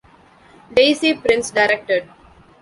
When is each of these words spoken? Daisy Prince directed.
Daisy 0.73 1.13
Prince 1.13 1.51
directed. 1.51 2.09